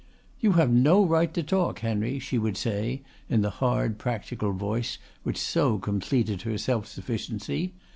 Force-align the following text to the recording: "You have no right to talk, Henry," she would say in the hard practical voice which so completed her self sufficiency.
"You 0.39 0.53
have 0.53 0.71
no 0.71 1.05
right 1.05 1.31
to 1.31 1.43
talk, 1.43 1.81
Henry," 1.81 2.17
she 2.17 2.39
would 2.39 2.57
say 2.57 3.03
in 3.29 3.43
the 3.43 3.51
hard 3.61 3.99
practical 3.99 4.51
voice 4.51 4.97
which 5.21 5.37
so 5.37 5.77
completed 5.77 6.41
her 6.41 6.57
self 6.57 6.87
sufficiency. 6.87 7.73